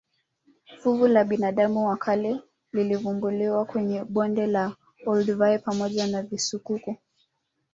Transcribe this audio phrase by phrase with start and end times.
[0.79, 2.41] Fuvu la binadamu wa kale
[2.73, 4.73] lilivumbuliwa kwenye bonde la
[5.05, 6.97] olduvai pamoja na visukuku